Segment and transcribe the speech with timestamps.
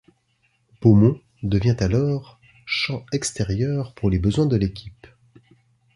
[0.81, 5.05] Beaumont devient alors champ extérieur pour les besoins de l'équipe.